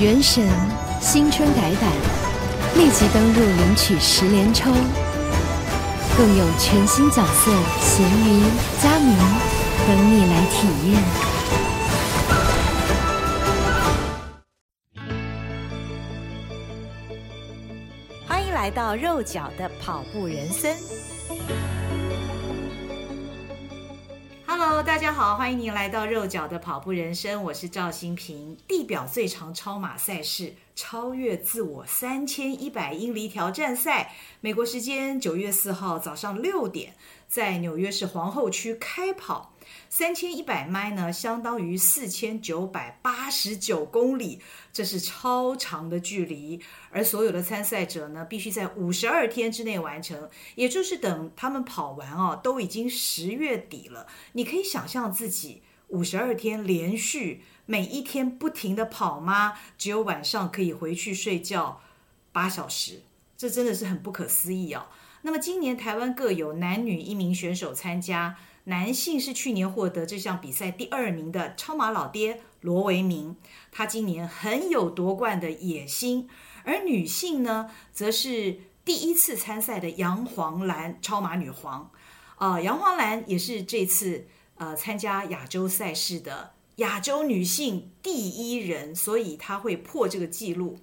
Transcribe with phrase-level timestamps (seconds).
[0.00, 0.48] 原神
[0.98, 1.92] 新春改版，
[2.74, 4.70] 立即登录领取十连抽，
[6.16, 8.42] 更有全新角色咸鱼、
[8.82, 9.14] 佳明
[9.86, 11.02] 等你来体验。
[18.26, 20.74] 欢迎来到肉脚的跑步人生。
[24.82, 28.56] 大家好，欢迎您来到肉脚的跑步人生，我是赵新平。
[28.66, 36.94] 地表最长超马赛事——超越自我三千一百英里挑战赛，美国时间九月四号早上六点，
[37.30, 39.54] 在纽约市皇后区开跑。
[39.88, 44.40] 三千一百迈呢，相当于四千九百八十九公里，
[44.72, 46.60] 这是超长的距离。
[46.90, 54.08] 而所有的参赛者呢，必须在五十二天之内完成，也就是等他们跑完哦，都已经十月底了。
[54.32, 59.54] 你可以想象自己五十二天连续每一天不停地跑吗？
[59.78, 61.80] 只有晚上可以回去睡觉
[62.32, 63.02] 八小时，
[63.36, 64.86] 这真的是很不可思议哦。
[65.22, 68.36] 那么今年台湾各有男女一名选手参加。
[68.64, 73.34] 男性是去年获得这项比赛第二名的超马老爹罗维明，
[73.72, 76.28] 他今年很有夺冠的野心。
[76.62, 81.90] 而女性呢，则是第一次参赛的杨黄兰超马女皇，
[82.36, 84.26] 啊、呃，杨黄兰也是这次
[84.56, 90.78] 呃参加亚洲赛事的亚洲女性第一人，所以她会破这个纪录。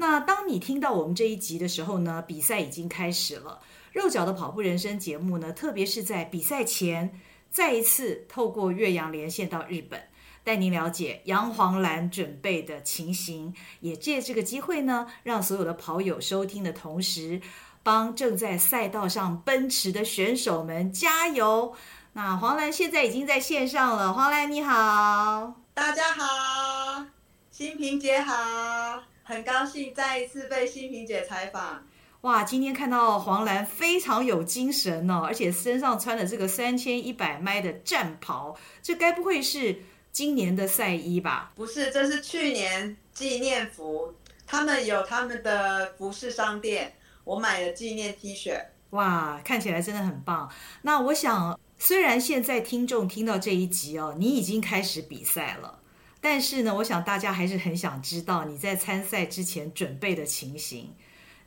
[0.00, 3.58] 那当你听到我们这一集的时候呢，比赛已经开始了。
[3.92, 10.00] 肉脚的跑步人生节目呢，特别是在比赛前，再一次透过越洋连线到日本，
[10.44, 17.40] 带您了解杨黄兰准备的情形，也借这个机会呢，让所有的跑友收听的同时，
[17.82, 21.74] 帮正在赛道上奔驰的选手们加油。
[22.12, 27.04] 那黄兰现在已经在线上了，黄兰你好，大家好，
[27.50, 31.86] 新平姐好，很高兴再一次被心屏姐采访。
[32.22, 41.52] 哇，今天看到黄兰非常有精神哦，而且身上穿的这个三千一百迈的战袍，这该不会是今年的赛衣吧？
[41.54, 44.14] 不是，这是去年纪念服。
[44.46, 46.94] 他们有他们的服饰商店，
[47.24, 48.58] 我买了纪念 T 恤。
[48.90, 50.50] 哇，看起来真的很棒。
[50.80, 55.77] 那我想，虽然现在听众听到这一集哦，你已经开始比赛了，
[56.20, 60.94] 但是呢，我想大家还是很想知道你在参赛之前准备的情形。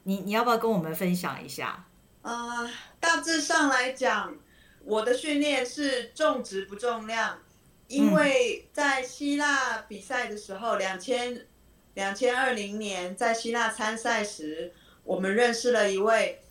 [0.04, 1.86] 你你要不要跟我们分享一下？
[2.22, 4.36] 啊、呃，大致上来讲，
[4.84, 7.40] 我的训练是重质不重量，
[7.88, 11.46] 因为在希腊比赛的时候，两千
[11.94, 16.42] 两千二零年在希腊参赛时，我们认识了一位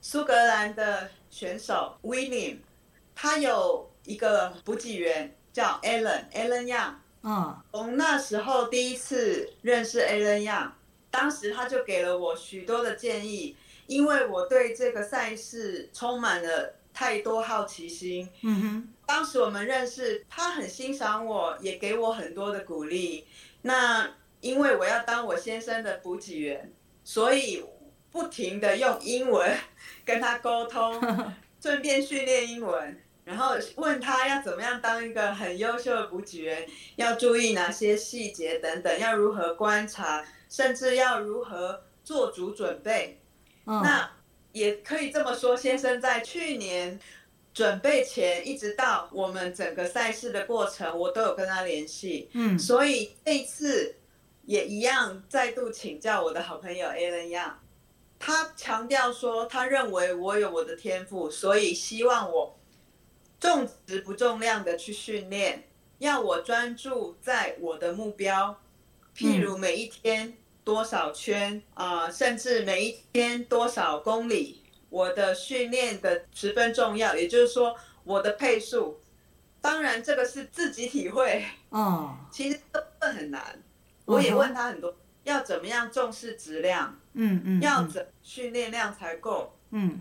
[0.00, 2.58] 苏格兰的选手 William，
[3.14, 10.70] 他有一个补给员叫 Alan，Alan Young，嗯，从那时候第一次认识 Alan Young。
[11.10, 13.54] 当时他就给了我许多的建议，
[13.86, 18.26] 因为我对这个赛事充满了太多好奇心。
[18.40, 23.26] 嗯哼，当时我们认识，他很欣赏我，也给我很多的鼓励。
[23.60, 24.08] 那
[24.40, 26.72] 因为我要当我先生的补给员，
[27.04, 27.62] 所以
[28.10, 29.54] 不停的用英文
[30.06, 30.98] 跟他沟通，
[31.60, 40.24] 顺便训练英文，然后问他要怎么样当一个很优秀的补给员，要注意哪些细节等等，要如何观察。
[40.52, 43.18] 甚至要如何做足准备，
[43.64, 44.12] 嗯，那
[44.52, 45.56] 也可以这么说。
[45.56, 47.00] 先生在去年
[47.54, 52.28] 准备前，一直到我们整个赛事的过程，我都有跟他联系。
[52.34, 53.96] 嗯，所以这一次
[54.44, 57.52] 也一样，再度请教我的好朋友 Alan Young。
[58.18, 62.54] 他强调说，他认为我有我的天赋，所以希望我
[63.42, 68.62] 重质不重量的去训练，要我专注在我的目标，
[69.14, 70.28] 譬如每一天。
[70.28, 77.16] 嗯多少圈啊、呃，甚至每一天多少公里，我的训练的十分重要。
[77.16, 79.00] 也就是说，我的配速，
[79.60, 81.44] 当然这个是自己体会。
[81.70, 83.60] 哦， 其实都很难。
[84.04, 86.96] 我也问他很多，要怎么样重视质量？
[87.14, 89.58] 嗯嗯，要怎训练量才够？
[89.70, 90.00] 嗯，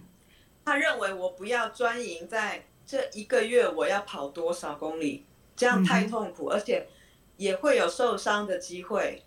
[0.63, 6.85] 他认为我不要专营在这一个月我要跑多少公里，这样太痛苦，而且
[7.37, 9.23] 也会有受伤的机会。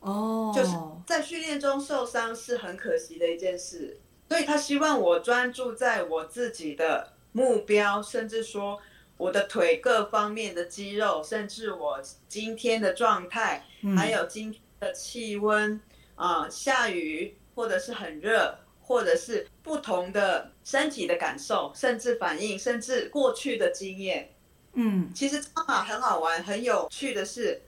[0.00, 0.74] 哦，就是
[1.06, 4.00] 在训练中受伤是很可惜的一件事，
[4.30, 8.80] 所以他希望我专注在我自己的目标，甚至说
[9.18, 13.66] 我的腿各方面的肌肉，甚至我今天的状态，
[13.98, 15.78] 还有今天的气温
[16.14, 18.58] 啊、呃，下雨或者是很热，
[18.88, 24.30] 或者是不同的身体的感受，甚至反应，甚至过去的经验。
[24.72, 27.60] 嗯，其实超马很好玩，很有趣的是。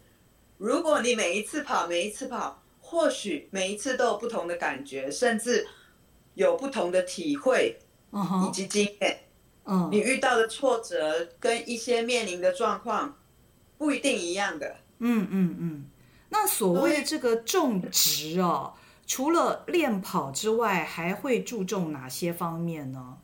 [0.56, 5.66] 如果你每一次跑，每一次跑，或许每一次都有不同的感觉，甚至
[6.34, 7.78] 有不同的体会，
[8.48, 9.20] 以及经验。
[9.66, 13.18] 嗯，你遇到的挫折跟一些面临的状况
[13.76, 14.76] 不一定一样的。
[15.00, 15.84] 嗯嗯嗯。
[16.30, 18.72] 那所谓这个种植哦，
[19.10, 23.18] 除了练跑之外，还会注重哪些方面呢？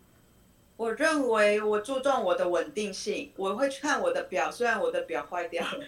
[0.76, 5.84] 我认为我注重我的稳定性，我会去看我的表，虽然我的表坏掉了，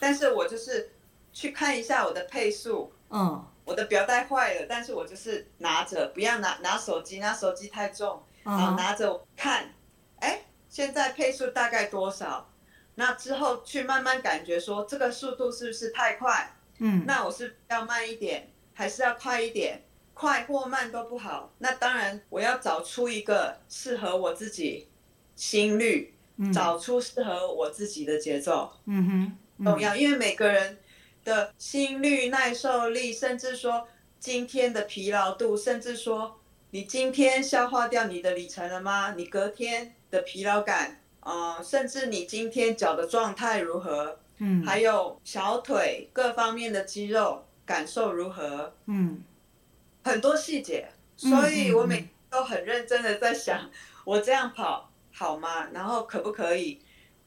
[0.00, 0.90] 但是我就是
[1.32, 2.92] 去看一下我的配速。
[3.10, 9.72] 嗯，我的表带坏了，但是我就是拿着，不要拿拿手机，拿手机太重，然后拿着看，
[10.18, 12.50] 哎，现在配速大概多少？
[12.96, 16.52] 那之后去慢慢感觉说这个速度是不是太快？
[16.78, 19.82] 嗯，那我是要慢一点，还是要快一点？
[20.12, 24.88] 快或慢都不好，那当然我要找出一个适合我自己
[25.34, 30.78] 心率，嗯、找出适合我自己的节奏，嗯哼，嗯重要，因为每个人
[31.24, 33.88] 的心率、耐受力，甚至说
[34.20, 36.38] 今天的疲劳度，甚至说
[36.70, 39.14] 你今天消化掉你的里程了吗？
[39.16, 44.18] 你隔天的疲劳感，呃，甚至你今天脚的状态如何？
[44.38, 48.72] 嗯，还有小腿各方面的肌肉感受如何？
[48.86, 49.22] 嗯。
[50.04, 53.68] 很多细节，所以我每都很认真的在想，
[54.04, 55.66] 我这样跑好吗？
[55.72, 56.80] 然后可不可以？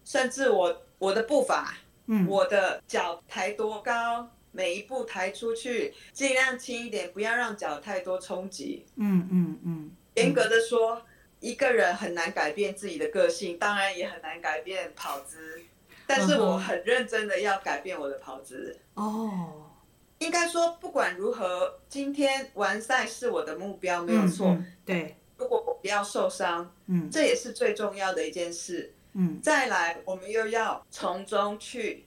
[0.06, 1.76] 甚至我我的步伐，
[2.06, 8.86] 嗯，我的脚抬多高，每一步抬出去尽量轻一点，不要让脚太多冲击。
[8.96, 9.92] 嗯嗯嗯。
[10.16, 11.02] 严格的说，
[11.42, 15.62] 一个人很难改变自己的个性，当然也很难改变跑姿。
[16.08, 18.80] 但是我很认真的要改变我的跑姿。
[18.94, 19.66] 哦。
[20.20, 24.58] 应该说，不管如何，今天完赛是我的目标，没有错。
[24.86, 28.94] 对，如果我不要受伤，嗯，这也是最重要的一件事。
[29.14, 32.06] 嗯，再来，我们又要从中去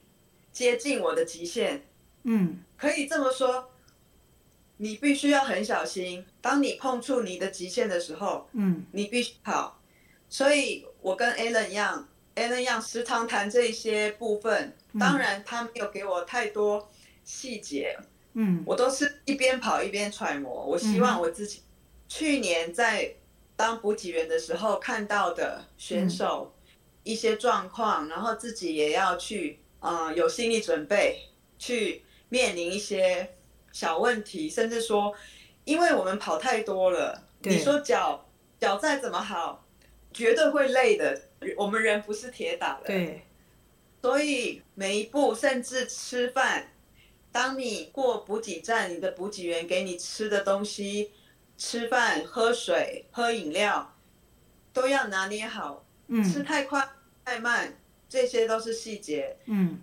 [0.51, 1.85] 接近我的极限。
[2.23, 3.69] 嗯，可以这么说，
[4.77, 6.23] 你必须要很小心。
[6.39, 9.79] 当你碰触你的极限的时候，嗯，你必须跑。
[10.29, 14.77] 所以我跟 Alan 一样，Alan 一样时常谈这些部分。
[14.99, 16.89] 当然，他没有给我太多。
[17.23, 17.97] 细节，
[18.33, 20.65] 嗯，我都是一边跑一边揣摩。
[20.65, 21.61] 我希望我自己
[22.07, 23.13] 去年在
[23.55, 26.53] 当补给员的时候看到的选手
[27.03, 33.35] 一些状况，然后自己也要去，呃，有心理准备去面临一些
[33.71, 35.13] 小问题，甚至说，
[35.63, 38.25] 因为我们跑太多了，你说脚
[38.59, 39.65] 脚再怎么好，
[40.11, 41.29] 绝对会累的。
[41.57, 43.25] 我们人不是铁打的，对，
[44.01, 46.69] 所以每一步，甚至吃饭。
[47.33, 51.11] 当你过补给站，你的补给员给你吃的东西、
[51.57, 53.93] 吃饭、喝水、喝饮料，
[54.71, 55.83] 都要拿捏好。
[56.07, 56.87] 嗯，吃太快、
[57.25, 57.77] 太慢，
[58.07, 59.35] 这些都是细节。
[59.47, 59.81] 嗯，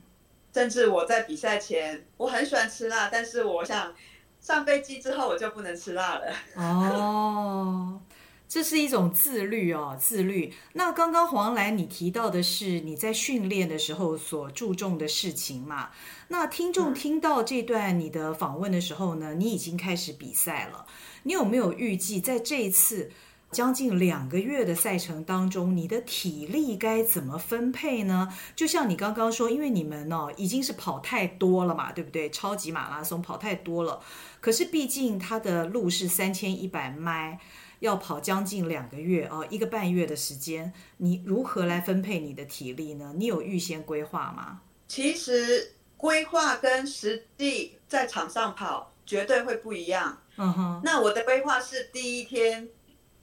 [0.55, 3.95] 甚至我在比赛前，我很喜欢吃辣，但是我想
[4.41, 6.33] 上飞机之后我就不能吃辣了。
[6.55, 8.01] 哦。
[8.49, 10.53] 这是一种自律哦，自律。
[10.73, 15.91] 那刚刚黄兰你提到的是你在训练的时候所注重的事情嘛？
[16.33, 20.87] 那听众听到这段你的访问的时候呢，你已经开始比赛了。
[21.25, 23.11] 你有没有预计在这一次
[23.51, 28.33] 将近两个月的赛程当中，你的体力该怎么分配呢？
[28.55, 32.31] 就像你刚刚说，因为你们哦已经是跑太多了嘛，对不对？
[32.31, 34.01] 超级马拉松跑太多了，
[34.41, 37.41] 可是毕竟它的路是三千一百迈。
[37.81, 43.15] 要跑将近两个月哦，一个半月的时间，你如何来分配你的体力呢？
[43.17, 44.61] 你有预先规划吗？
[44.87, 50.23] 其实规划跟实际在场上跑绝对会不一样。
[50.37, 52.69] 嗯哼，那我的规划是第一天，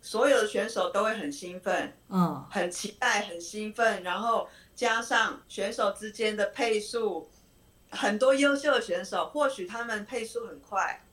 [0.01, 7.27] 所有的选手都会很兴奋，嗯，很期待，很兴奋，然后加上选手之间的配速，
[7.89, 11.03] 很多优秀的选手，或许他们配速很快，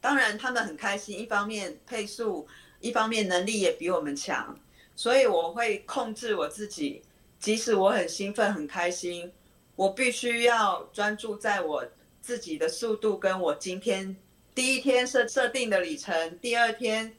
[0.00, 2.46] 当然他们很开心，一方面配速。
[2.80, 4.54] 一方面能力也比我们强，
[4.94, 7.02] 所以我会控制我自己，
[7.40, 9.32] 即使我很兴奋很开心，
[9.76, 11.86] 我必须要专注在我
[12.20, 14.16] 自己的速度，跟我今天
[14.54, 17.16] 第一天设设定的里程，第二天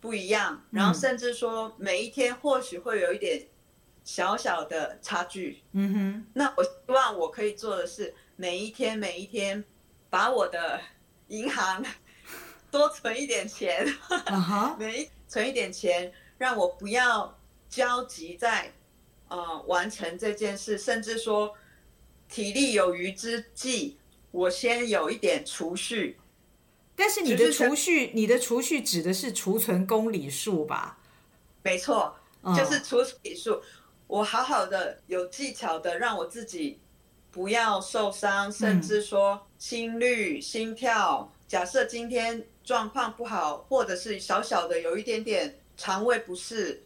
[0.00, 3.46] 不一样，然后甚至说每一天或许会有一点
[4.04, 5.62] 小小的差距。
[5.72, 9.64] 嗯哼，那我希望我可以做的是每一天每一天
[10.10, 10.80] 把我的
[11.28, 11.84] 银行。
[12.70, 13.86] 多存一点钱，
[14.76, 17.38] 每存一点钱，让我不要
[17.68, 18.72] 焦急在，
[19.28, 21.54] 呃，完成这件事，甚至说
[22.34, 23.94] 体力有余之际，
[24.32, 26.18] 我先有一点储蓄。
[26.96, 30.98] 但是你的储蓄，你的储蓄指的是储存公里数吧？
[31.62, 32.12] 没错，
[32.56, 33.62] 就是储存里数。
[34.08, 36.80] 我好好的有技巧的让我自己
[37.30, 41.32] 不要受伤，甚至说心率、心跳。
[41.46, 46.82] 假设今天状况不好，或者是小小的有一点点肠胃不适，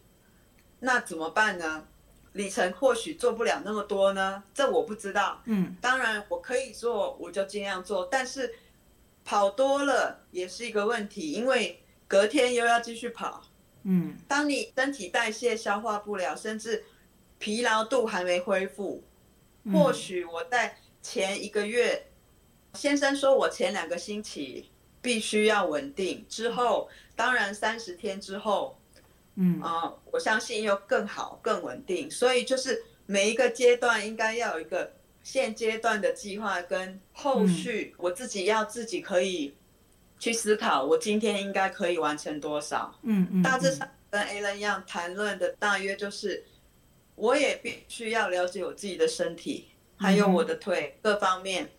[0.81, 1.89] 那怎么办呢？
[2.33, 5.41] 里程或许做不了那么多呢，这我不知道。
[5.47, 8.07] 嗯，当然我可以做，我就尽量做。
[8.11, 8.55] 但是
[9.25, 13.43] 跑多了也是一个问题，因为隔天又要继续跑。
[13.83, 16.85] 嗯，当你身体代谢消化不了，甚至
[17.39, 19.03] 疲劳度还没恢复，
[19.73, 22.07] 或许我在前一个月，
[22.75, 24.71] 先生说我前两个星期
[25.01, 28.78] 必须要稳定，之后当然三十天之后，
[29.41, 32.11] 嗯啊、呃，我相信又更好更稳定。
[32.11, 34.93] 所以就是每一个阶段应该要有一个
[35.23, 39.55] 现阶段的计划，跟后续我自己要自己可以
[40.19, 42.93] 去思考，我今天应该可以完成多少。
[43.03, 46.45] 嗯嗯，大致上跟 Alan 一样谈论的大约就是，
[47.15, 51.71] 我也必须要了解我自己的身体，还有我的腿各方面，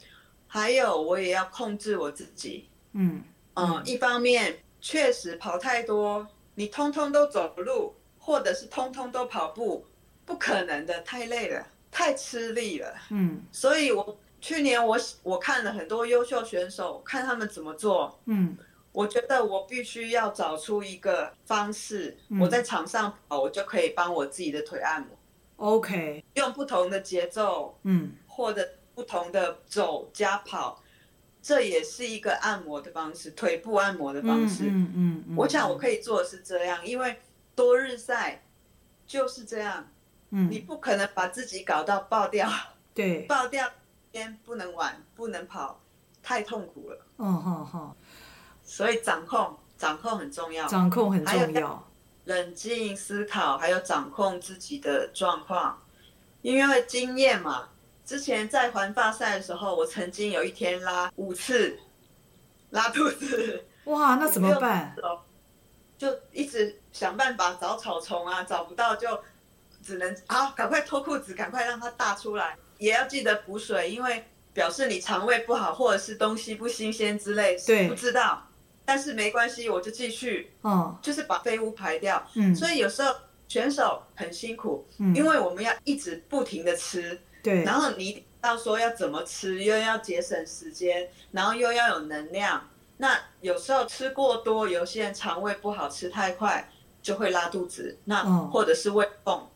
[0.47, 2.69] 还有我也要控制我自己。
[2.93, 3.23] 嗯
[3.55, 6.27] 嗯，一方面确实跑太多，
[6.59, 9.85] 你通通都走路，或者是通通都跑步，
[10.25, 12.93] 不可能的，太累了，太吃力了。
[13.11, 18.19] 嗯，所以我去年我我看了很多优秀选手，看他们怎么做。
[18.25, 18.57] 嗯。
[18.91, 25.09] 我觉得我必须要找出一个方式，嗯、我在场上跑，我就可以帮我自己的腿按摩。
[25.55, 30.83] OK，用不同的节奏，嗯，或者不同的走加跑，
[31.41, 34.65] 这也是一个按摩的方式，腿部按摩的方式。
[34.65, 37.19] 嗯嗯，我想我可以做的是这样，因为
[37.55, 38.43] 多日赛
[39.07, 39.87] 就是这样，
[40.31, 42.49] 嗯，你不可能把自己搞到爆掉，
[42.93, 43.69] 对，爆掉，
[44.11, 45.81] 边不能玩，不能跑，
[46.21, 47.05] 太痛苦了。
[47.17, 47.95] 嗯哼哼。
[48.63, 50.67] 所以掌控，掌控很重要。
[50.67, 51.87] 掌控很重要。
[52.25, 55.81] 冷静思考，还有掌控自己的状况，
[56.41, 57.69] 因为经验嘛。
[58.09, 61.77] 之前在环法赛的时候，我曾经有一天拉五次，
[62.71, 63.63] 拉肚子。
[63.83, 64.95] 哇，那怎么办？
[65.95, 69.07] 就一直想办法找草丛啊，找不到就
[69.83, 72.57] 只能啊，赶快脱裤子，赶快让它大出来。
[72.79, 77.55] 也要记得补水，因为表示你肠胃不好，或者是东西不新鲜之类。
[77.67, 78.43] 对，不知道。
[78.85, 82.27] 但是没关系，我就继续，哦，就是把废物排掉。
[82.33, 83.13] 嗯，所以有时候
[83.47, 92.69] 选手很辛苦，嗯，因为我们要一直不停的吃，对，然后你到说要怎么吃，又要节省时间，然后又要有能量。
[92.97, 96.69] 那有时候吃过多，有些人肠胃不好，吃太快
[97.01, 99.49] 就会拉肚子，那或者是胃痛，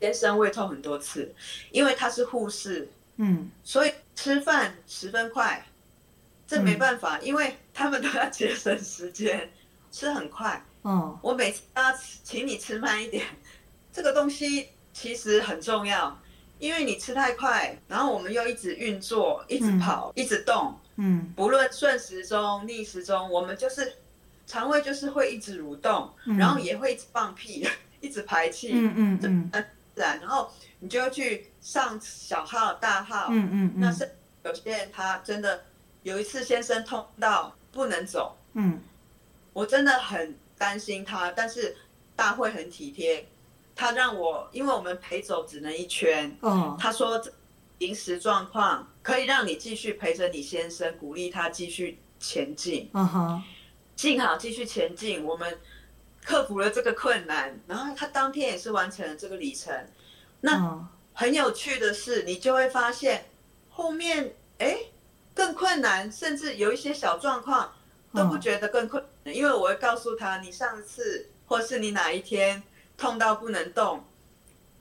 [0.00, 1.34] 先生胃痛很多次，
[1.70, 5.66] 因为他是护士，嗯，所以吃饭十分快。
[6.46, 9.50] 这没办法，嗯，因为他们都要节省时间，
[9.90, 10.62] 吃很快。
[10.84, 11.88] 嗯，我每次都要
[12.22, 13.24] 请你吃慢一点。
[13.90, 16.20] 这个东西其实很重要，
[16.64, 20.74] 因为你吃太快，然后我们又一直运作，一直跑，嗯，一直动。
[20.96, 23.94] 嗯，不论顺时钟、逆时钟，我们就是
[24.46, 27.68] 肠胃就是会一直蠕动，嗯，然后也会一直放屁，
[28.00, 28.70] 一直排气。
[28.72, 29.50] 嗯嗯嗯，
[29.94, 33.28] 自然，然后你就要去上小号、大号。
[33.30, 34.10] 嗯嗯嗯，那是
[34.44, 35.64] 有些人他真的。
[36.04, 38.78] 有一次，先生痛到不能走，嗯，
[39.54, 41.74] 我真的很担心他，但是
[42.14, 43.26] 大会很体贴，
[43.74, 47.22] 他让我，因为我们陪走只能一圈，哦，他说
[47.78, 53.42] 临时状况可以让你继续陪着你先生，鼓励他继续前进，嗯哼，
[53.96, 55.58] 幸好继续前进，我们
[56.24, 59.74] 克服了这个困难，然后他当天也是完成了这个里程，
[60.40, 63.26] 那很有趣的是，你就会发现
[63.70, 64.78] 后面，哎。
[65.36, 67.72] 更困难，甚至有一些小状况
[68.14, 72.62] 都不觉得更困难，因为我会告诉他，你上次或是你哪一天
[72.96, 74.04] 痛到不能动，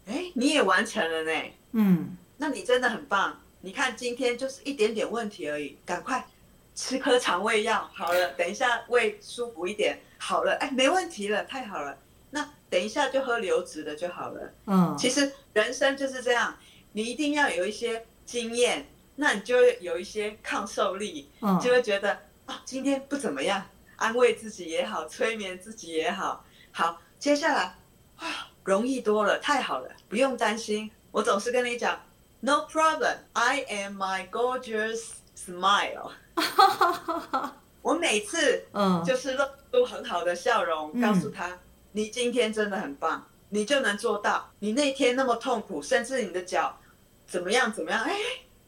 [0.06, 1.52] 哎，你也完成了呢。
[1.72, 3.42] 嗯，那你真的很棒。
[3.62, 6.28] 你看今天就是一点点问题而已，赶快
[6.76, 11.98] 吃颗肠胃药，好了，等一下胃舒服一点，好了，哎，没问题了，太好了。
[12.32, 14.54] 那等一下就喝流质的就好了。
[14.66, 16.58] 嗯，其实人生就是这样，
[16.92, 18.88] 你一定要有一些经验。
[19.16, 22.18] 那你就会有一些抗受力，嗯，就会觉得
[22.48, 23.64] 啊，今天不怎么样，
[23.96, 27.76] 安慰自己也好，催眠自己也好，好，接下来
[28.18, 30.90] 啊，容易多了，太好了，不用担心。
[31.12, 32.00] 我总是跟你讲
[32.40, 36.12] ，No problem，I am my gorgeous smile。
[37.82, 41.60] 我每次嗯，就是露出很好的笑容，嗯，告诉他，
[41.92, 44.50] 你今天真的很棒，你就能做到。
[44.60, 46.78] 你那天那么痛苦，甚至你的脚
[47.28, 48.16] 怎么样怎么样，哎。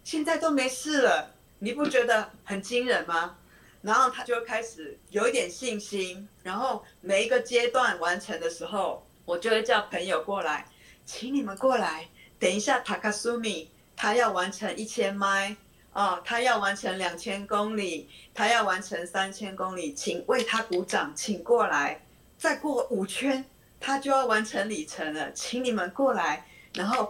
[0.04, 3.38] 现在都没事了，你不觉得很惊人吗？
[3.82, 10.66] 然后他就开始有一点信心，然后每一个阶段完成的时候，我就会叫朋友过来，
[11.06, 15.56] 请你们过来，等一下塔卡苏米他要完成一千迈
[15.92, 22.02] 啊，他要完成两千公里，他要完成三千公里，请为他鼓掌，请过来。
[22.38, 23.44] 再过五圈，
[23.80, 27.10] 他就要完成里程了，请你们过来，然后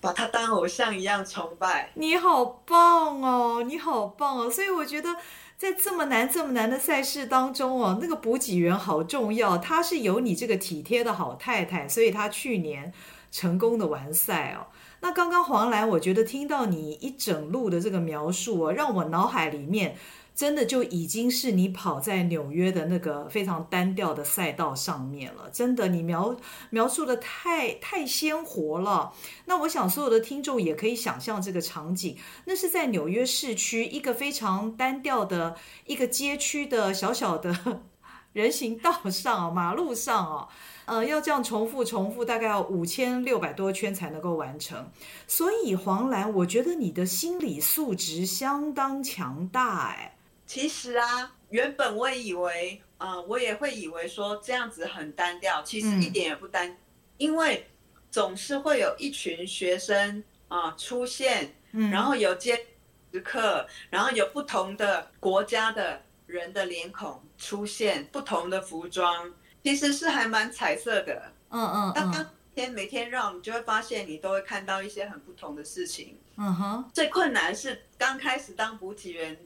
[0.00, 1.92] 把他当偶像一样崇拜。
[1.94, 4.50] 你好棒哦，你好棒哦！
[4.50, 5.14] 所以我觉得。
[5.60, 9.58] 在这么难、这么难的赛事当中哦，那个补给员好重要。
[9.58, 12.90] 他是有你这个体贴的好太太，所以他去年
[13.30, 14.72] 成功的完赛哦。
[15.00, 19.96] 那刚刚黄兰，我觉得听到你一整路的这个描述哦，让我脑海里面。
[20.40, 25.50] 真的就已经是你跑在纽约的那个非常单调的赛道上面了。
[25.52, 26.34] 真的，你描
[26.70, 29.12] 描述的太太鲜活了。
[29.44, 32.16] 那我想所有的听众也可以想象这个场景，
[32.46, 37.82] 那是在纽约市区一个非常单调的一个街区的小小的
[38.32, 40.48] 人行道上，马路上哦，
[40.86, 44.90] 呃，要这样重复重复，大概要五千六百多圈才能够完成。
[45.26, 50.16] 所以黄兰，我觉得你的心理素质相当强大，哎。
[50.50, 56.76] 其实啊，原本我以为，啊、呃，我也会以为说这样子很单调，其实一点也不单，嗯、
[57.18, 57.70] 因为
[58.10, 62.66] 总是会有一群学生啊、呃、出现，嗯、然后有接
[63.12, 71.30] 时刻，然后有不同的国家的人的脸孔出现，不同的服装，其实是还蛮彩色的。
[71.50, 72.26] 嗯嗯，当、嗯、
[72.56, 76.18] 天每天绕，你就会发现你都会看到一些很不同的事情。
[76.36, 79.38] 嗯哼，最困难是刚开始当补给员。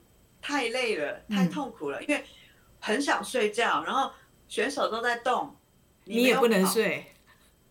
[0.45, 2.23] 太累了，太痛苦了，嗯、因为
[2.79, 4.13] 很想睡觉，然后
[4.47, 5.57] 选手都在动，
[6.05, 7.07] 你，你也不能睡。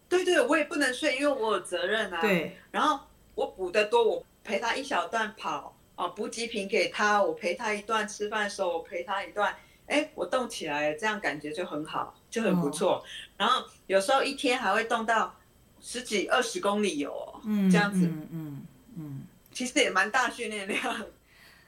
[0.09, 2.19] 对对，我也不能睡，因为我有责任啊。
[2.19, 2.57] 对。
[2.71, 2.99] 然后
[3.35, 12.93] 我补的多，我陪他一小段跑，哦，补给品给他，我陪他一段，吃饭的时候我陪他一段，哎，我动起来了，这样感觉就很好，就很不错。
[12.95, 13.03] 哦、
[13.37, 15.35] 然后有时候一天还会动到
[15.79, 21.05] 十几二十公里有哦，嗯，这样子，嗯嗯嗯，嗯其实也蛮大训练量。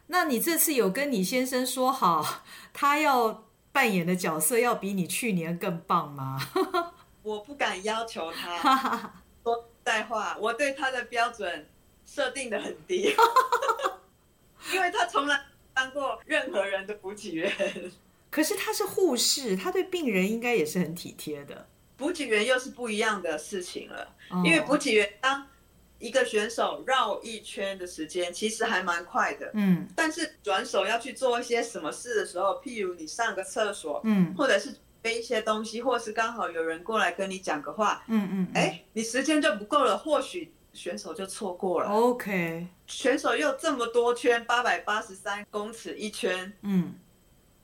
[0.08, 6.40] 那你这次有跟你先生说好， 他要扮演的角色要比你去年更棒吗？
[7.24, 9.14] 我不敢要求他。
[9.44, 11.68] 说实在话，我对他的标准
[12.06, 13.16] 设定的很低，
[14.74, 15.42] 因为他从来
[15.74, 17.52] 当过任何人的补给员。
[18.30, 21.68] 可是他是护士，他对病人应该也是很体贴的。
[21.98, 24.08] 补给员又是不一样的事情了，
[24.44, 25.48] 因为补给员当。
[26.06, 41.90] 一个选手绕一圈的时间其实还蛮快的，嗯，但是转手要去做一些什么事的时候，譬如你上个厕所，嗯，或者是背一些东西，或是刚好有人过来跟你讲个话，嗯嗯，哎，你时间就不够了，或许选手就错过了。
[41.90, 46.94] OK，选手又这么多圈，八百八十三公尺一圈，嗯，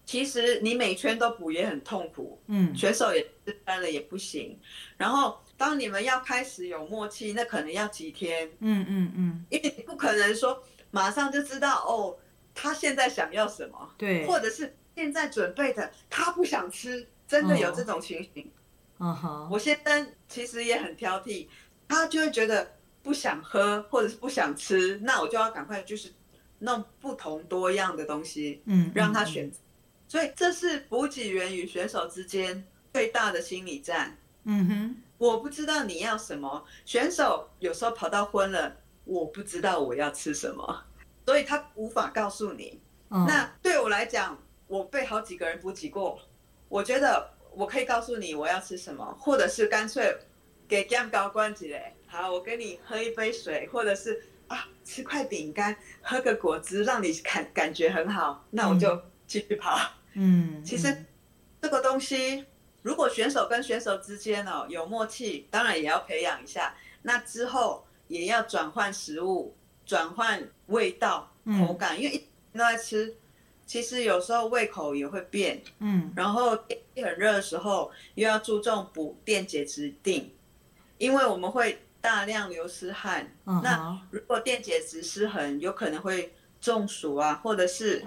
[0.04, 4.60] 其实你每圈都补也很痛苦，嗯，选手也是干了也不行，
[4.98, 5.40] 然后。
[5.62, 8.50] 当你们要开始有默契，那可能要几天。
[8.62, 12.18] 嗯嗯嗯，因为你不可能说马上就知道哦，
[12.56, 18.52] 他现在想要什么，对，或者是现在准备的他不想吃，真的有这种情形。
[18.98, 21.46] 嗯哼，哦，我先生其实也很挑剔，
[21.88, 26.12] 他就会觉得不想喝或者是不想吃，那我就要赶快就是
[26.58, 29.60] 弄不同多样的东西，嗯，让他选择。
[29.60, 29.70] 嗯，
[30.08, 34.18] 所以这是补给员与选手之间最大的心理战。
[34.46, 34.96] 嗯哼。
[35.22, 40.84] 我不知道你要什么，选手有时候跑到昏了，我不知道我要吃什么，
[41.28, 42.82] 所以他无法告诉你。
[43.12, 46.20] 嗯、那对我来讲，我被好几个人补给过，
[46.68, 50.12] 我觉得我可以告诉你我要吃什么，或者是干脆
[50.68, 59.78] 给 Gam 高关节嘞，好，我跟你喝一杯水，或者是啊吃块饼干，喝个果汁，让你感感觉很好，那我就继续跑。
[60.16, 61.06] 嗯，嗯其实
[61.62, 62.44] 这个东西。
[62.82, 66.76] 如果选手跟选手之间哦有默契，当然也要培养一下。
[67.04, 73.16] 那之后也要转换食物，转换味道、口感，嗯、因为一直都在吃，
[73.66, 75.62] 其实有时候胃口也会变。
[75.80, 80.34] 嗯，然后天气很热的时候，又要注重补电解质定，
[80.98, 83.36] 因为我们会大量流失汗。
[83.46, 88.06] 嗯、那如果电解质失衡，有可能会中暑啊，或者是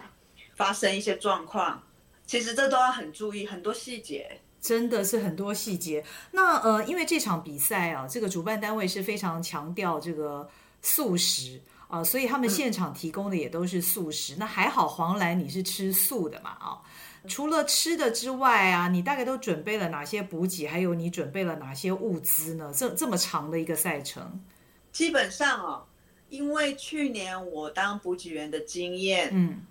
[0.54, 1.82] 发生一些状况。
[2.26, 4.40] 其实这都要很注意，很多细节。
[4.64, 6.02] 真的是很多细节。
[6.30, 10.48] 那呃，因为这场比赛啊，这个主办单位是非常强调这个
[10.80, 14.34] 素食啊，所以他们现场提供的也都是素食。
[14.36, 16.80] 嗯、那还好，黄兰你是吃素的嘛啊？
[17.28, 20.66] 除了吃的之外啊，你大概都准备了哪些补给？
[20.66, 22.72] 还有你准备了哪些物资呢？
[22.74, 24.40] 这这么长的一个赛程，
[24.92, 25.84] 基本上哦，
[26.28, 29.62] 因为去年我当补给员的经验，嗯，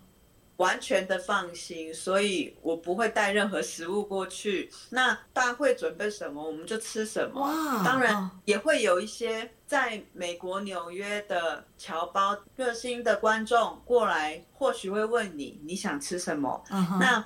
[0.58, 4.70] 完全的放心，所以我不会带任何食物过去。
[4.92, 7.42] 那大会准备什么，我们就吃什么。
[7.42, 16.64] 哇，当然也会有一些在美国纽约的侨胞热心的观众过来，或许会问你你想吃什么。
[16.70, 17.00] Uh -huh.
[17.00, 17.26] 那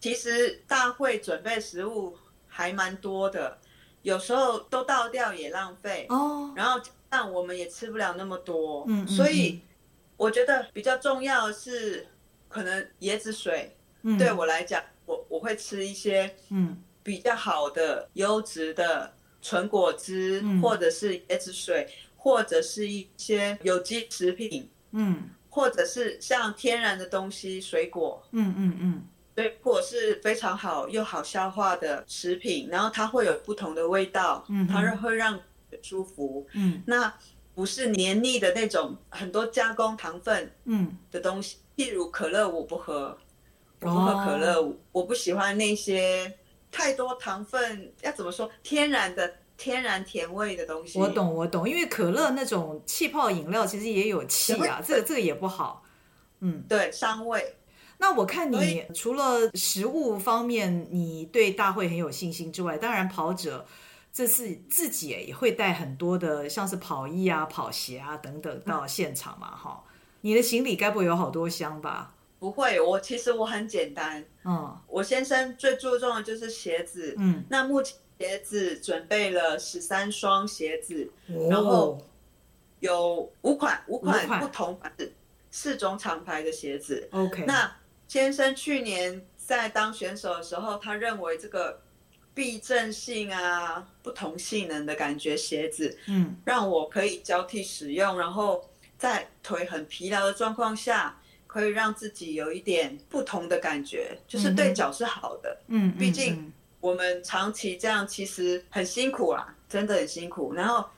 [0.00, 3.56] 其实大会准备食物还蛮多的，
[4.02, 6.52] 有时候都倒掉也浪费哦。
[6.56, 9.60] 然后但我们也吃不了那么多，嗯，所以
[10.16, 12.08] 我觉得比较重要的是。
[12.54, 16.80] 可能椰子水，嗯、对我来讲，我我会吃一些嗯。
[17.02, 19.12] 比较好的优质的
[19.42, 21.86] 纯果汁，嗯，或者是椰子水，
[22.16, 29.04] 或者是一些有机食品，嗯，或者是像天然的东西，水果，嗯嗯嗯，
[29.36, 35.34] 水果是非常好又好消化的食品，然后它会有不同的味道，嗯，它会让
[35.68, 37.12] 人舒服，嗯，那
[37.54, 41.58] 不是黏腻的那种很多加工糖分，嗯的东西。
[41.76, 43.16] 譬如可乐，我不喝，
[43.80, 44.72] 我不喝可乐，oh.
[44.92, 46.32] 我不喜欢那些
[46.70, 48.48] 太多糖分，要怎么说？
[48.62, 50.98] 天然的、天然甜味的东西。
[51.00, 55.84] 我懂，我懂，因为可乐那种气泡饮料其实也有气啊，这个这个也不好。
[56.38, 57.56] 嗯，对，伤胃。
[57.98, 63.66] 那我看你除了食物方面，你对大会很有信心之外，当然跑者
[64.14, 69.90] 这次自己也会带很多的，像是跑衣啊、跑鞋啊等等到现场嘛，哈、嗯。
[70.20, 72.14] 你的行李该不会有好多箱吧？
[72.38, 74.24] 不会，我其实我很简单。
[74.44, 77.16] 嗯，我先生最注重的就是鞋子。
[77.18, 81.98] 嗯，那目前鞋子准备了十三双鞋子，哦，然后
[82.78, 85.12] 有五款五款不同款式，
[85.50, 87.08] 四种厂牌的鞋子。
[87.10, 87.44] OK。
[87.46, 91.80] 那先生去年在当选手的时候，他认为这个
[92.34, 98.68] 避震性啊、不同性能的感觉鞋子，嗯，让我可以交替使用，然后。
[98.96, 105.60] 在腿很疲劳的状况下，可以让自己有一点不同的感觉，就是对脚是好的。
[105.66, 110.54] 嗯，毕竟我们长期这样其实很辛苦啊，真的很辛苦。
[110.54, 110.88] 然后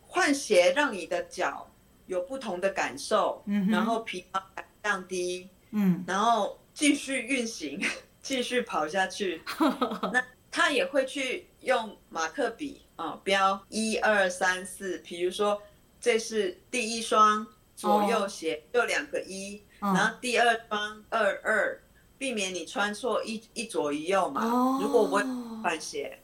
[0.00, 1.70] 换鞋让你的脚
[2.06, 7.80] 有不同的感受，嗯，然后疲劳感降低，嗯，然后继续运行，
[8.22, 9.42] 继续跑下去。
[10.12, 10.24] 那
[10.56, 15.60] 他也会去用马克笔啊，标一二三四，比如说。
[15.98, 18.88] 这是第一双左右鞋，就、oh.
[18.88, 21.82] 两个一，然后第二双二二，
[22.16, 24.42] 避免你穿错一一左一右嘛。
[24.48, 24.82] Oh.
[24.82, 25.18] 如果我
[25.64, 26.20] 换鞋，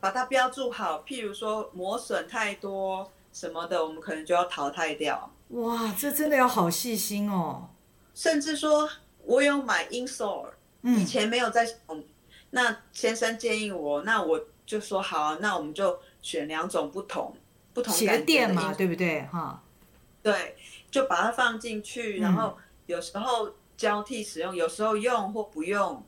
[0.00, 5.30] 把它标注好，譬如说磨损太多什么的，我们可能就要淘汰掉。
[5.48, 7.68] 哇，这真的要好细心哦。
[8.14, 8.88] 甚至说
[9.24, 10.48] 我有买 insole，
[10.82, 12.02] 以前没有在、嗯，
[12.56, 17.36] 那先生建议我，那我就说好啊，那我们就选两种不同。
[17.74, 19.20] 不同鞋垫嘛，对不对？
[19.30, 19.62] 哈，
[20.22, 20.56] 对，
[20.90, 26.02] 就把它放进去，然后有时候交替使用，有时候用或不用，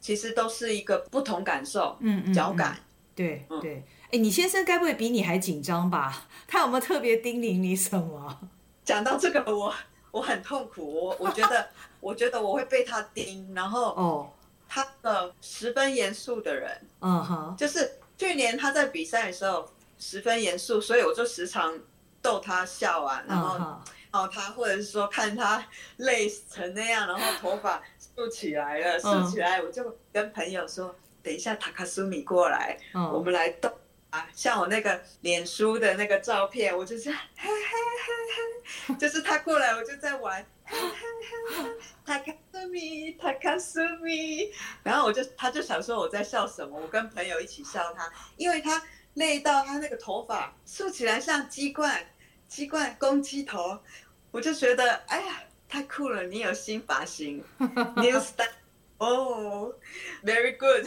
[0.00, 1.98] 其实都是一个不同感受。
[2.00, 2.78] 嗯嗯，脚感。
[3.14, 6.26] 对对，哎，你先生该不会比你还紧张吧？
[6.48, 8.40] 他有没有特别叮咛你什么？
[8.82, 9.70] 讲到这个，我
[10.10, 11.68] 我很痛苦，我我觉得
[12.00, 14.30] 我觉得我会被他盯，然后哦，
[14.70, 19.70] 他的十分严肃的人，嗯哼，就是去年他在比赛的时候。
[20.02, 21.78] 十分严肃，所以我就时常
[22.22, 23.58] 逗他笑啊，然后，
[24.10, 25.62] 然后他或者是说看他
[25.98, 27.82] 累成那样，然后头发
[28.16, 32.78] 竖起来了，竖起来，我就跟朋友说，等一下塔卡苏米过来，
[33.12, 33.70] 我们来逗
[34.08, 37.14] 啊，像我那个脸书的那个照片，我就是，
[38.98, 40.42] 就是他过来，我就在玩，
[42.04, 44.52] 塔卡苏米，他卡苏米，
[44.82, 48.82] 然后我就他就想说我在笑什么，我跟朋友一起笑他，因为他。
[49.14, 52.00] 累到他那个头发竖起来像鸡冠，
[52.46, 53.76] 鸡冠公鸡头，
[54.30, 56.22] 我就觉得哎呀太酷了！
[56.22, 58.46] 你有新发型， New style，
[58.98, 59.74] 哦
[60.22, 60.86] ，Very good，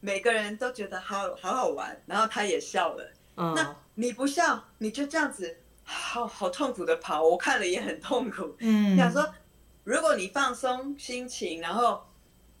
[0.00, 3.12] 每个人都觉得好好好玩，然后他也笑了。
[3.36, 3.54] Uh.
[3.54, 8.54] 那你不笑，你就这样子，好好痛苦的跑，我看了也很痛苦。
[8.58, 9.26] 嗯，想说
[9.84, 12.04] 如果你放松心情，然后。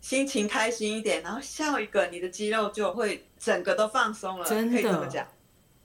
[0.00, 4.48] 心情开心一点，然后笑一个，你的肌肉就会整个都放松了。
[4.48, 5.26] 真的，可以这么讲。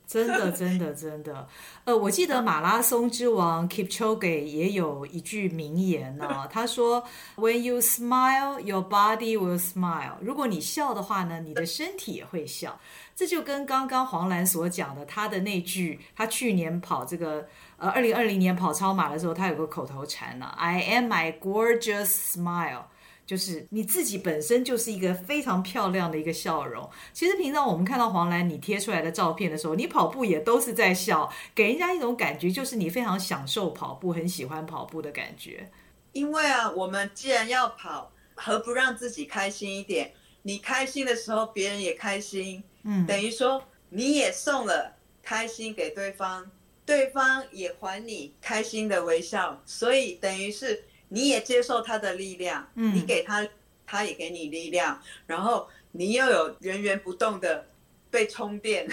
[0.06, 1.48] 真的，真的，真的。
[1.86, 7.04] 呃，我记得马拉松之王 Kipchoge 也有一句名言呢、啊， 他说
[7.36, 12.80] ：“When you smile, your body will smile。”如果你笑的话呢，你的身体也会笑。
[13.16, 22.84] 这就跟刚刚黄兰所讲的，他的那句，他去年跑这个呃，二零二零年跑超马的时候，他有个口头禅呢、啊、：“I am my gorgeous smile。”
[23.26, 26.90] 就是你自己本身就是一个非常漂亮的一个笑容。
[27.14, 35.70] 其实平常我们看到黄兰你贴出来的照片的时候，你跑步也都是在笑，给人家一种感觉就是你非常享受跑步，很喜欢跑步的感觉。
[36.12, 40.12] 因为啊，我们既然要跑，何不让自己开心一点？
[40.44, 46.52] 你开心的时候，别人也开心，嗯，等于说你也送了开心给对方，
[46.86, 50.84] 对方也还你开心的微笑，所以等于是
[51.14, 53.48] 你也接受他的力量，嗯，你给他，
[53.86, 57.68] 他也给你力量，然后你又有源源不动的
[58.10, 58.90] 被充电，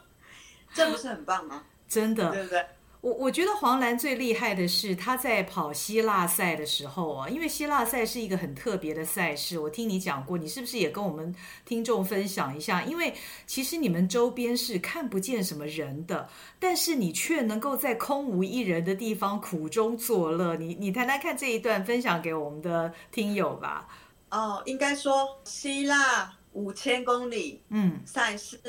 [0.74, 1.64] 这不是很棒吗？
[1.88, 2.66] 真的，对不对？
[3.00, 9.56] 我我觉得黄蓝最厉害的是他在跑希腊赛的时候啊，因为希腊赛是一个很特别的赛事。
[9.56, 11.32] 我听你讲过，你是不是也跟我们
[11.64, 12.82] 听众分享一下？
[12.82, 13.14] 因为
[13.46, 20.56] 其实你们周边是看不见什么人的，但是你却能够在空无一人的地方苦中作乐。
[20.56, 23.86] 你你谈谈看这一段，分享给我们的听友吧。
[24.30, 28.60] 哦，应该说希腊五千公里，嗯，赛事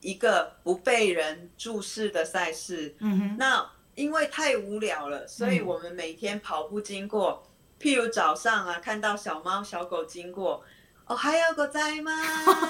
[0.00, 3.75] 一个不被人注视的赛事，嗯哼，那。
[3.95, 10.63] 因为太无聊了，所以我们每天跑步经过，嗯、譬如早上啊，看到小猫小狗经过，
[11.05, 12.11] 哦，还有个在吗？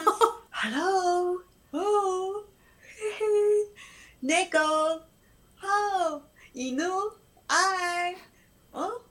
[0.50, 2.44] Hello，哦，
[2.82, 3.26] 嘿嘿，
[4.20, 4.60] 那个，
[5.62, 6.24] 哦，
[6.54, 6.78] 犬，
[7.48, 8.16] 爱，
[8.72, 9.02] 哦，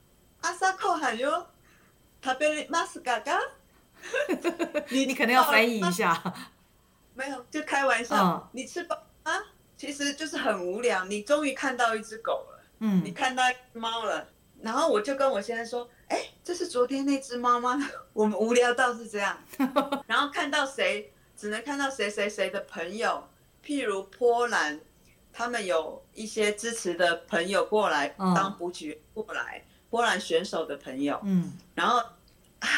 [0.41, 1.45] 朝ごはんよ，
[2.21, 3.21] 食べますか？
[4.89, 6.21] 你你可能要翻译一下，
[7.13, 9.03] 没有，就开玩笑，哦、你吃饱啊？
[9.76, 14.26] 其实就是很无聊，你终于看到一只狗了，嗯，你看到一只猫了，
[14.62, 17.78] 然后我就跟我先生说，哎，这是昨天那只猫吗？
[18.14, 19.38] 我们无聊到是这样，
[20.06, 23.28] 然后看到谁，只能看到谁谁谁的朋友，
[23.64, 24.80] 譬如波兰，
[25.32, 31.98] 他们有一些支持的朋友过来当补给过来，波兰选手的朋友，嗯，然后
[32.60, 32.68] 啊，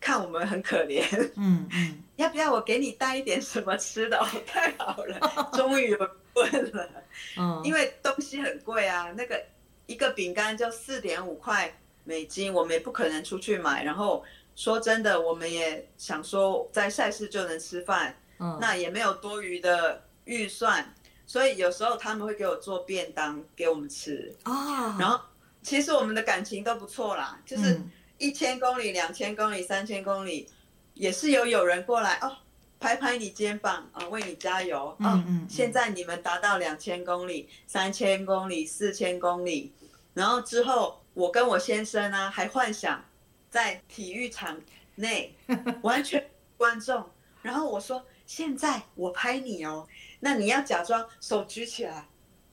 [0.00, 1.04] 看我们很可怜，
[1.36, 4.16] 嗯嗯， 要不要我给你带一点什么吃的？
[4.18, 6.10] 哦，太好了，终于有。
[6.34, 6.88] 问了，
[7.36, 9.42] 嗯，因为东西很贵啊，那个
[9.86, 13.84] 一个饼干就四点五块美金，我们也不可能出去买。
[13.84, 20.94] 然后说真的，我们也想说在赛事就能吃饭，嗯，那也没有多余的预算，
[21.26, 24.96] 所以有时候他们会给我做便当给我们吃啊。
[24.98, 25.20] 然后
[25.62, 27.80] 其实我们的感情都不错啦，就是
[28.18, 30.48] 一千公里、两千公里、三千公里，
[30.94, 32.36] 也是有有人过来哦。
[32.84, 34.88] 拍拍你肩膀啊，为你加油。
[35.00, 35.14] 啊！
[35.14, 39.72] 嗯嗯、现在你们达到两千公里、三千公里、四千公里，
[40.12, 43.02] 然后之后我跟我先生呢、啊，还幻想
[43.50, 44.60] 在体育场
[44.96, 45.34] 内
[45.80, 47.08] 完全观众，
[47.40, 49.88] 然后我说：现在我拍你哦，
[50.20, 52.06] 那你要假装手举起来。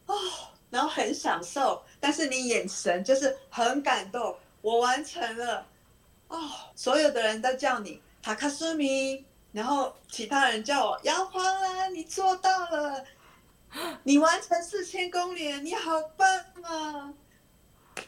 [0.05, 0.15] 哦，
[0.69, 5.67] 然后很享受，但是你眼神就是很感动，我完成了。
[6.29, 9.25] 哦，所有的人都叫你塔卡苏米。
[9.51, 13.03] 然后其他人叫我杨黄啊，你做到了，
[14.03, 16.27] 你完成四千公里，你好棒
[16.63, 17.13] 啊！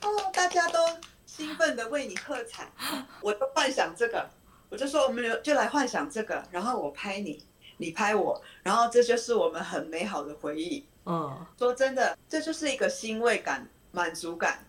[0.02, 0.80] 哦，大家都
[1.26, 2.72] 兴奋的为你喝彩，
[3.20, 4.30] 我都幻想这个，
[4.70, 7.44] 我就说我们就来幻想这个，然后我拍你，
[7.78, 10.88] 你拍我，然后这就是我们很美好的回忆。
[11.06, 14.66] 嗯，说真的，这就是一个欣慰感、满足感，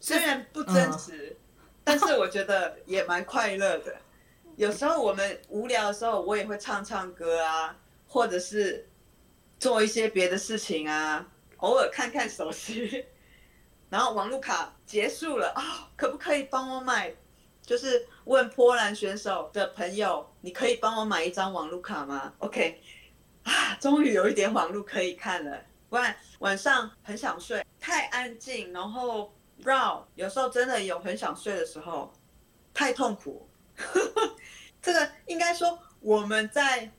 [0.00, 3.94] 虽然不真实，嗯、但是我觉得也蛮快乐的。
[4.58, 7.76] 有时候我们无聊的时候，我也会唱唱歌啊，
[8.08, 8.88] 或者是
[9.60, 11.24] 做一些别的事情啊，
[11.58, 13.04] 偶尔看看手机，
[13.88, 17.14] 然后网路卡结束了啊，哦，可不可以帮我买？
[17.62, 22.82] 就是问波兰选手的朋友，你可以帮我买一张网路卡吗？OK，
[23.44, 25.56] 啊，终于有一点网路可以看了，
[25.88, 32.12] 不然晚上很想睡，太安静，然后绕，有时候真的有很想睡的时候，
[32.74, 33.47] 太痛苦。
[34.82, 36.90] 这个应该说，我们在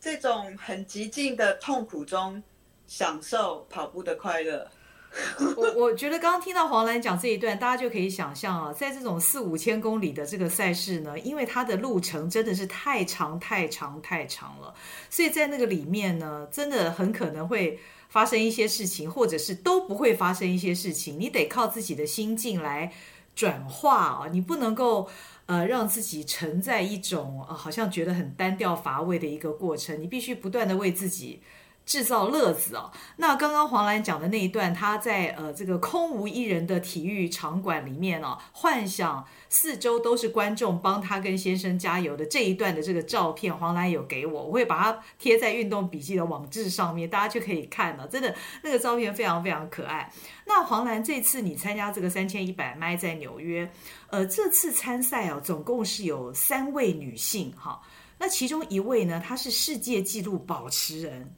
[0.00, 2.42] 这种很极尽的痛苦中
[2.86, 4.70] 享受跑步的快乐。
[5.56, 14.74] 我我觉得刚刚听到黄兰讲这一段，大家就可以想象啊，在这种四五千公里的这个赛事呢，因为它的路程真的是太长太长太长了，
[15.10, 21.20] 所以在那个里面呢，真的很可能会发生一些事情，或者是都不会发生一些事情。
[21.20, 22.90] 你得靠自己的心境来
[23.36, 25.08] 转化啊，你不能够。
[25.52, 31.42] 呃，让自己沉在一种呃，好像觉得很单调乏味的一个过程，你必须不断的为自己
[31.84, 32.90] 制造乐子哦。
[33.16, 48.06] 那刚刚黄兰讲的那一段，他在呃这个空无一人的体育场馆里面哦，幻想四周都是观众帮他跟先生加油的这一段的这个照片，黄兰有给我，我会把它贴在运动笔记的网志上面，大家就可以看了。
[48.08, 50.10] 真的那个照片非常非常可爱。
[50.46, 53.70] 那黄兰这次你参加这个三千一百迈在纽约，
[54.08, 57.80] 呃，这次参赛哦，总共是有三位女性哈，
[58.18, 61.34] 那其中一位呢，她是世界纪录保持人。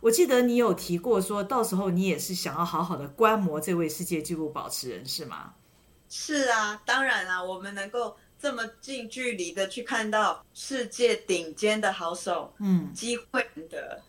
[0.00, 5.54] 我记得你有提过，说到时候你也是想要好好的观摩这位世界纪录保持人，是吗？
[6.08, 14.00] 是啊，当然啊，我们能够这么近距离的去看到世界顶尖的好手，嗯，机会的。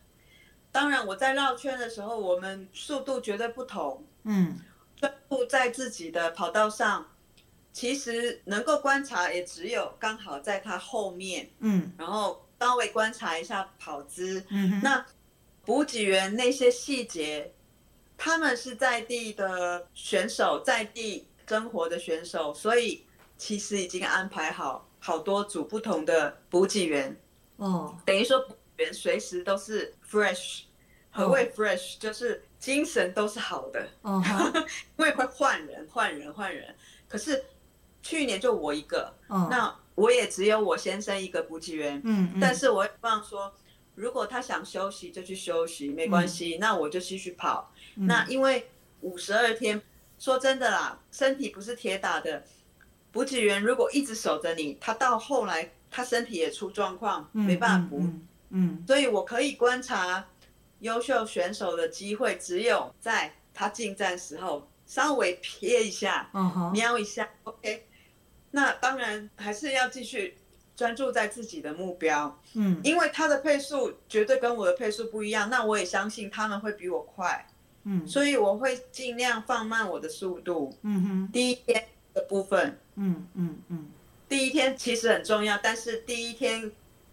[0.71, 4.59] 当然，我在绕圈的时候，我们速度绝对不同，嗯，
[4.95, 7.05] 专注在自己的跑道上，
[7.73, 15.03] 其实能够观察也只有刚好在他后面，嗯，然后稍微观察一下跑姿，嗯，那
[15.69, 17.53] 补给员那些细节，
[18.17, 23.05] 他们是在地的选手，在地生活的选手，所以
[23.37, 27.15] 其实已经安排好好多组不同的补给员，
[27.57, 28.43] 哦，等于说。
[28.79, 30.61] 员随时都是 fresh，
[31.11, 31.99] 何谓 fresh？、Oh.
[31.99, 33.85] 就是精神都是好的。
[34.03, 34.65] 哦、uh，huh.
[34.95, 36.73] 因为会换人，换人，换人。
[37.09, 37.43] 可是
[38.01, 39.49] 去年就我一个，uh.
[39.49, 42.01] 那我也只有我先生一个补给员。
[42.05, 42.37] 嗯、uh，huh.
[42.39, 43.53] 但是我会放说，
[43.99, 46.55] 如果他想休息就去休息，没关系。
[46.55, 46.59] Uh.
[46.59, 47.69] 那我就继续跑。
[47.97, 48.05] Uh.
[48.05, 48.69] 那因为
[49.01, 49.81] 五十二天，
[50.17, 52.41] 说真的啦，身体不是铁打的。
[53.11, 57.41] 补给员如果一直守着你，他到后来他身体也出状况，uh.
[57.41, 57.99] 没办法补。
[57.99, 58.13] Uh.
[58.51, 60.25] 嗯，所以我可以观察
[60.79, 66.31] 优秀选手的机会，只有在他进站时候稍微瞥一下，
[66.73, 67.85] 瞄一下，OK。
[68.51, 70.35] 那当然还是要继续
[70.79, 77.45] 专注在自己的目标，嗯，因为他的配速绝对跟我的配速不一样，那我也相信他们会比我快，
[77.83, 81.29] 嗯，所以我会尽量放慢我的速度，嗯哼。
[81.33, 83.87] 第一天的部分，嗯嗯嗯，
[84.29, 86.71] 第一天其实很重要，但是第一天。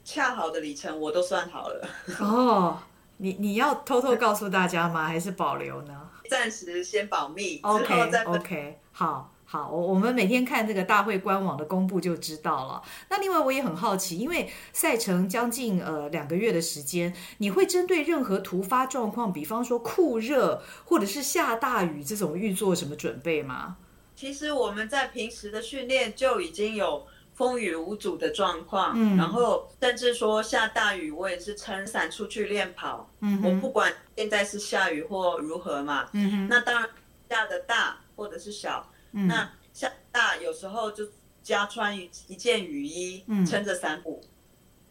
[0.09, 1.89] 恰好的里程我都算好了
[2.21, 2.79] 哦，
[3.17, 5.09] 你你要偷偷告诉大家吗？
[5.09, 6.09] 还是保留呢？
[6.31, 7.59] 暂时先保密。
[7.65, 12.83] OK OK，好好，我我们每天看这个大会官网的公布就知道了。
[13.09, 23.79] 那另外我也很好奇，因为赛程将近呃两个月的时间，你会针对任何突发状况，比方说酷热或者是下大雨这种预做什么准备吗？
[24.14, 27.07] 其实我们在平时的训练就已经有。
[27.37, 33.11] 风雨无阻的状况，嗯、然后甚至说下大雨，我也是撑伞出去练跑。
[33.21, 36.07] 嗯、我不管现在是下雨或如何嘛。
[36.12, 36.88] 嗯、哼那当然
[37.29, 41.09] 下的大或者是小，嗯、那下大有时候就
[41.43, 44.23] 加穿一一件雨衣，嗯、撑着伞补。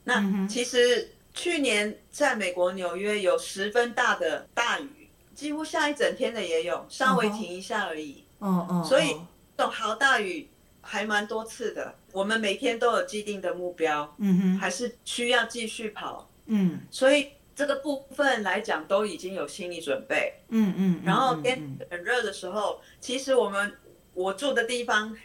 [0.04, 8.26] 那其实去年在美国纽约有十分大的大雨，几乎下一整天的也有，稍微停一下而已。
[8.40, 9.16] 哦哦，所以
[9.56, 10.50] 这种好大雨。
[10.88, 23.76] 还蛮多次的，我们每天都有既定的目标，嗯哼，还是需要继续跑，嗯，所以这个部分来讲都已经有心理准备，嗯嗯，然后天很热的时候，其实我们
[24.16, 25.16] 我住的地方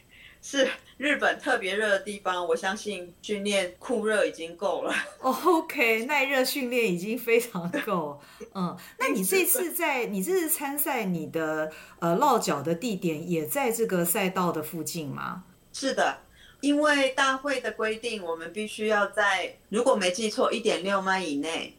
[0.42, 4.92] 是日本特别热的地方，我相信训练酷热已经够了。
[5.20, 8.20] OK，耐热训练已经非常够。
[8.54, 15.44] 嗯，那你这次在你这次参赛，你的呃落脚的地点也在这个赛道的附近吗？
[15.72, 16.18] 是的，
[16.60, 21.78] 因为大会的规定，我们必须要在如果没记错，一点六迈以内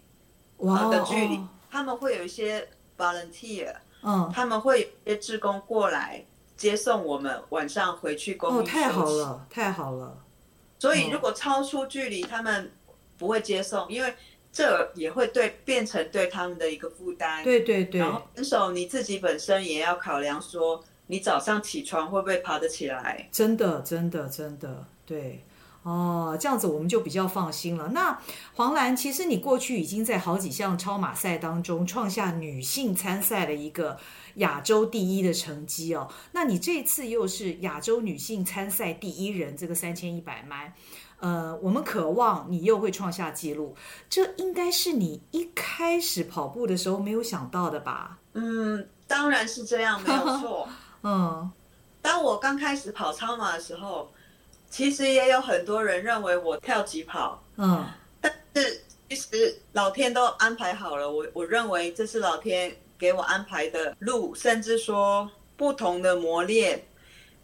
[0.58, 6.24] 哇的距离，他们会有一些 volunteer，嗯，他们会有一些志工过来
[6.62, 8.62] 接送我们晚上回去公寓。
[8.62, 10.18] 哦，太好了，太好了。
[10.78, 12.72] 所以如果超出距离，他们
[13.18, 14.14] 不会接送，因为
[14.52, 17.44] 这也会对变成对他们的一个负担。
[17.44, 18.00] 对对对。
[18.00, 20.84] 然后选手你自己本身也要考量说。
[21.08, 23.28] 你早上起床会不会爬得起来？
[23.34, 25.44] 真的，真的，真的，对，
[25.84, 27.88] 哦，这样子我们就比较放心了。
[27.88, 28.20] 那
[28.54, 33.98] 黄兰，其实你过去已经在好几项超马赛当中创下女性参赛的一个
[34.36, 36.08] 亚洲第一的成绩哦。
[36.34, 40.76] 那你这次又是亚洲女性参赛第一人，这个三千一百迈，
[41.20, 43.76] 呃，我们渴望你又会创下纪录，
[44.08, 48.20] 这应该是你一开始跑步的时候没有想到的吧？
[48.34, 50.70] 嗯，当然是这样，没有错。
[51.02, 51.52] 嗯，
[52.04, 54.12] 当我刚开始跑超马的时候，
[54.72, 57.44] 其实也有很多人认为我跳级跑。
[57.58, 57.86] 嗯，
[58.20, 66.82] 但是其实老天都安排好了，我我认为这是老天给我安排的路，甚至说不同的磨练。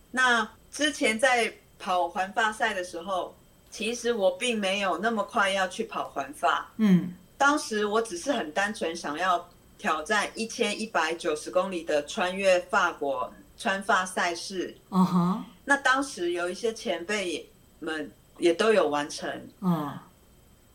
[0.09, 3.35] 那之前在跑环发赛的时候，
[3.69, 6.67] 其实我并没有那么快要去跑环发。
[6.77, 13.31] 嗯，当时我只是很单纯想要挑战一千一百九十公里的穿越法国。
[13.59, 15.56] 穿发赛事，嗯哼、uh，huh.
[15.69, 17.45] 那当时有一些前辈
[17.79, 19.91] 们也都有完成，嗯、uh，huh.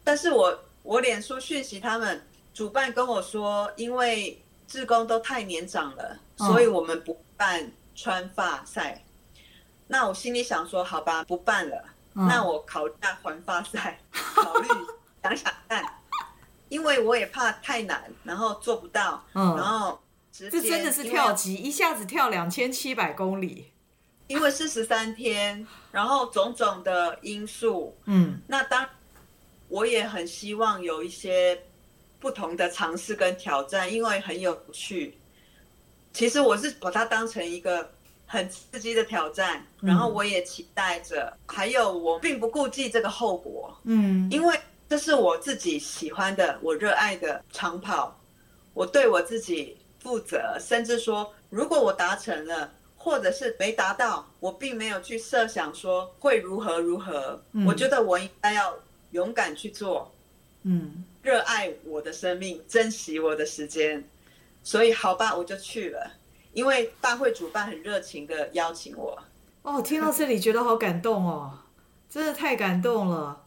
[0.05, 2.23] 但是我我脸书讯息他们
[2.53, 4.39] 主办跟我说，因为
[4.69, 6.47] 志工都太年长了，uh.
[6.47, 9.03] 所以我们不办穿发赛。
[9.87, 11.83] 那我心里想说，好吧，不办了
[12.15, 12.29] ，uh.
[12.29, 14.69] 那我考虑下环发赛，考虑
[15.25, 15.83] 想想看，
[16.69, 19.57] 因为我也怕太难，然后做不到，嗯、uh，huh.
[19.57, 19.99] 然后。
[20.35, 23.71] 这真的是跳级，一下子跳两千七百公里，
[24.33, 28.89] 因为是十三天，然后种种的因素，嗯，那当
[29.69, 31.63] 我也很希望有一些
[32.19, 35.19] 不同的尝试跟挑战，因为很有趣。
[36.15, 37.91] 其实我是把它当成一个
[38.27, 41.37] 很刺激的挑战，然后我也期待着。
[41.47, 44.59] 还有，我并不顾忌这个后果，嗯，因为
[44.89, 48.19] 这是我自己喜欢的，我热爱的长跑，
[48.73, 52.73] 我对我自己负责，甚至说，如果我达成了。
[53.05, 57.43] 或者是没达到，我并没有去设想说会如何如何。
[57.51, 58.79] 嗯，我觉得我应该要
[59.11, 60.09] 勇敢去做，
[60.63, 64.05] 嗯，热爱我的生命，珍惜我的时间。
[64.63, 66.13] 所以好吧，我就去了，
[66.53, 69.21] 因为大会主办很热情的邀请我。
[69.63, 71.59] 哦，听到这里觉得好感动哦，
[72.09, 73.43] 真的太感动了。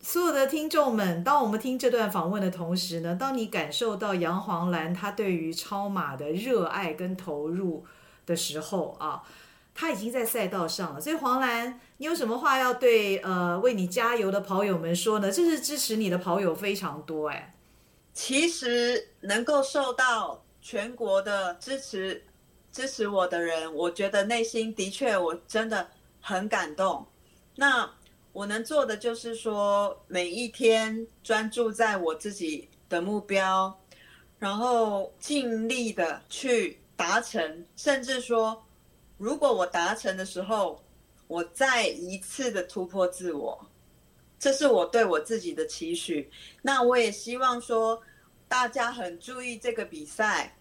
[0.00, 7.84] 所有的听众们，当我们听这段访问的同时呢，当你感受到杨黄兰她对于超马的热爱跟投入。
[8.26, 9.22] 的时候啊，
[9.74, 11.00] 他已经在赛道上了。
[11.00, 15.30] 所以黄兰，你有什么话要对呃为你加油的跑友们说呢？
[15.30, 17.54] 这是支持你的跑友非常多哎。
[18.12, 22.24] 其实能够受到全国的支持，
[22.70, 25.88] 支持我的人，我觉得内心的确我真的
[26.20, 27.04] 很感动。
[27.56, 27.90] 那
[28.32, 33.76] 我能做的就是说，每一天专注在我自己的目标，
[34.38, 36.78] 然后尽力的去。
[36.96, 38.64] 达成，甚至说，
[39.18, 40.82] 如果我达成的时候，
[41.26, 43.66] 我再一次的突破自我，
[44.38, 46.30] 这是我对我自己的期许。
[46.62, 48.00] 那我也希望说，
[48.46, 50.56] 大家很注意这个比赛。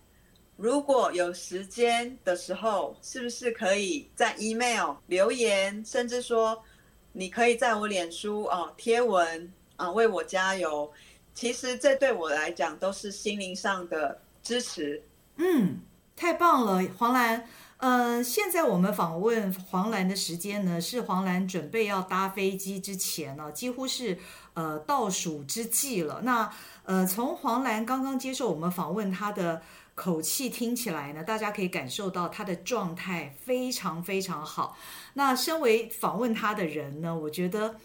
[0.56, 6.64] 如果有时间的时候，是不是可以在 email 留言，甚至说，
[7.12, 10.90] 你可以在我脸书哦贴文啊为我加油。
[11.34, 15.02] 其实这对我来讲都是心灵上的支持。
[15.38, 15.80] 嗯。
[16.16, 17.45] 太棒了，黄兰。
[17.86, 24.18] 嗯、呃，现在我们访问黄兰的时间呢，是黄兰准备要搭飞机之前呢，几乎是
[24.53, 26.22] 呃倒数之际了。
[26.24, 26.49] 那
[26.86, 29.61] 呃，从黄兰刚刚接受我们访问她的
[29.95, 34.78] 口气听起来呢，大家可以感受到她的状态非常非常好。
[35.16, 37.76] 那身为访问她的人呢，我觉得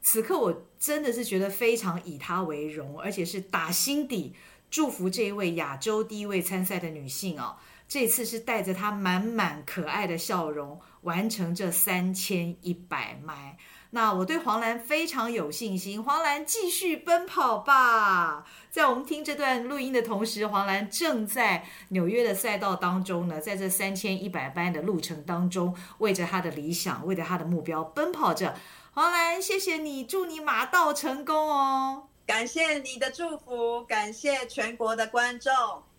[0.00, 4.36] 此刻我真的是觉得非常以她为荣，而且是打心底
[4.70, 7.58] 祝福这一位亚洲第一位参赛的女性啊。
[7.88, 13.56] 这次是带着他满满可爱的笑容完成这三千一百迈。
[13.90, 18.44] 那我对黄兰非常有信心，黄兰继续奔跑吧！
[18.70, 28.54] 在我们听这段录音的同时，黄兰正在纽约的赛道当中呢，在这三千一百迈的路程当中，为着他的理想，为着他的目标奔跑着。
[28.92, 32.08] 黄兰，谢谢你，祝你马到成功哦！
[32.26, 35.50] 感谢你的祝福，感谢全国的观众，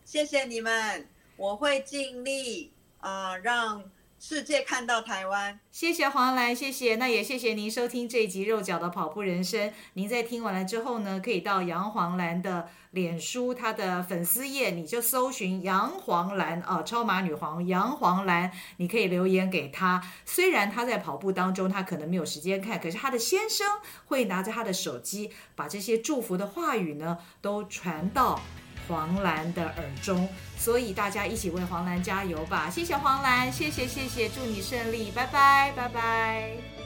[0.05, 1.09] 谢谢你们。
[1.39, 3.81] 我会尽力啊、让
[4.19, 5.57] 世界看到台湾。
[5.71, 6.97] 谢谢黄兰，谢谢。
[6.97, 9.69] 那也谢谢您收听这一集《肉脚的跑步人生》。
[9.93, 20.05] 您在听完了之后呢，可以到杨黄兰的脸书，她的粉丝页，你就搜寻杨黄兰啊，超马女皇杨黄兰，你可以留言给她。
[20.25, 23.65] 虽然她在跑步当中，她可能没有时间看，可是她的先生
[24.07, 28.41] 会拿着她的手机，把这些祝福的话语呢，都传到
[28.89, 30.27] 黄兰的耳中。
[30.57, 32.69] 所以大家一起为黄兰加油吧！
[32.69, 36.78] 谢谢黄兰，谢谢谢谢，祝你顺利，拜拜拜拜。